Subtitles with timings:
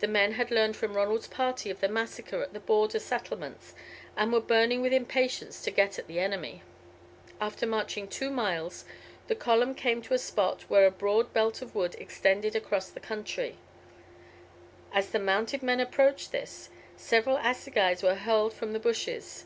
[0.00, 3.74] The men had learned from Ronald's party of the massacre at the border settlements,
[4.16, 6.64] and were burning with impatience to get at the enemy.
[7.40, 8.84] After marching two miles,
[9.28, 12.98] the column came to a spot where a broad belt of wood extended across the
[12.98, 13.56] country.
[14.92, 19.44] As the mounted men approached this, several assegais were hurled from the bushes.